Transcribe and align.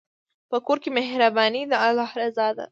په 0.49 0.57
کور 0.65 0.77
کې 0.83 0.89
مهرباني 0.97 1.61
د 1.71 1.73
الله 1.85 2.09
رضا 2.21 2.47
ده. 2.57 2.65